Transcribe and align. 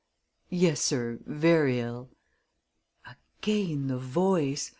"Yes, 0.49 0.81
sir; 0.81 1.19
ver' 1.27 1.67
ill." 1.67 2.09
Again 3.05 3.85
the 3.85 3.99
voice! 3.99 4.69